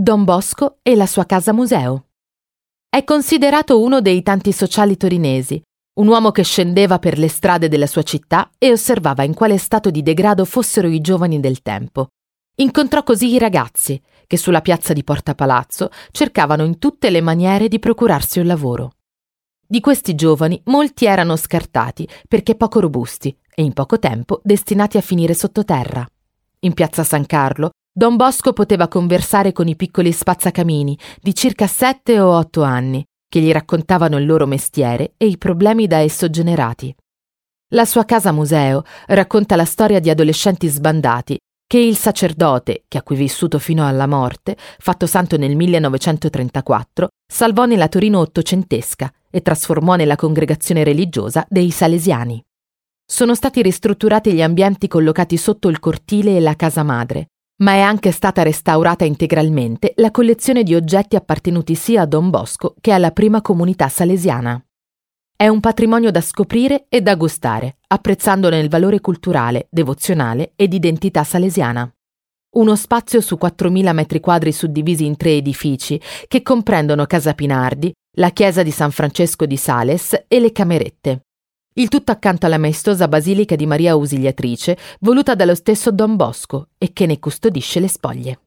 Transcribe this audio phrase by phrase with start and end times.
[0.00, 2.06] Don Bosco e la sua casa museo.
[2.88, 5.62] È considerato uno dei tanti sociali torinesi,
[6.00, 9.90] un uomo che scendeva per le strade della sua città e osservava in quale stato
[9.90, 12.08] di degrado fossero i giovani del tempo.
[12.56, 17.68] Incontrò così i ragazzi, che sulla piazza di Porta Palazzo cercavano in tutte le maniere
[17.68, 18.92] di procurarsi un lavoro.
[19.66, 25.02] Di questi giovani molti erano scartati perché poco robusti e in poco tempo destinati a
[25.02, 26.08] finire sottoterra.
[26.60, 32.20] In piazza San Carlo, Don Bosco poteva conversare con i piccoli spazzacamini di circa sette
[32.20, 36.94] o otto anni, che gli raccontavano il loro mestiere e i problemi da esso generati.
[37.72, 41.36] La sua casa museo racconta la storia di adolescenti sbandati
[41.66, 47.64] che il sacerdote, che ha qui vissuto fino alla morte, fatto santo nel 1934, salvò
[47.64, 52.40] nella Torino ottocentesca e trasformò nella congregazione religiosa dei Salesiani.
[53.04, 57.28] Sono stati ristrutturati gli ambienti collocati sotto il cortile e la casa madre,
[57.60, 62.74] ma è anche stata restaurata integralmente la collezione di oggetti appartenuti sia a Don Bosco
[62.80, 64.62] che alla prima comunità salesiana.
[65.36, 71.24] È un patrimonio da scoprire e da gustare, apprezzandone il valore culturale, devozionale ed identità
[71.24, 71.90] salesiana.
[72.56, 78.30] Uno spazio su 4.000 metri quadri suddivisi in tre edifici che comprendono Casa Pinardi, la
[78.30, 81.22] chiesa di San Francesco di Sales e le camerette.
[81.74, 86.92] Il tutto accanto alla maestosa basilica di Maria Ausiliatrice, voluta dallo stesso Don Bosco e
[86.92, 88.38] che ne custodisce le spoglie.